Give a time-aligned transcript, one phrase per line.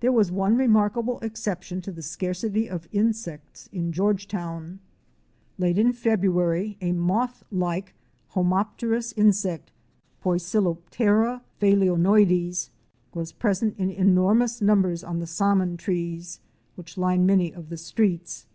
[0.00, 4.80] There was one remarkable exception to the scarcity of insects in Georgetown.
[5.56, 7.94] Late in February, a moth like
[8.34, 9.70] Homopterus insect,
[10.20, 12.70] Poeciloptera phalaenoides,
[13.14, 16.40] was present in enormous numbers on the Saman trees
[16.74, 18.46] which line many of the streets.